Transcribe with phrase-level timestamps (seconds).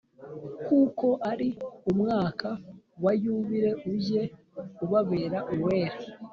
[0.65, 1.49] Kuko ari
[1.91, 2.49] umwaka
[3.03, 4.23] wa yubile ujye
[4.85, 5.97] ubabera uwera